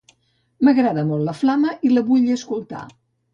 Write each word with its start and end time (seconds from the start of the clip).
M'agrada 0.67 1.03
molt 1.09 1.23
"La 1.27 1.35
flama" 1.41 1.75
i 1.89 1.93
la 1.93 2.05
vull 2.09 2.25
escoltar 2.39 2.83